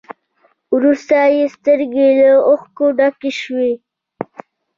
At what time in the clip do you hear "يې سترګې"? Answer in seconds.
1.35-2.07